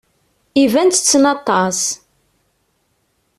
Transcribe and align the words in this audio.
Iban 0.63 0.89
ttettem 0.89 1.23
aṭas. 1.35 1.79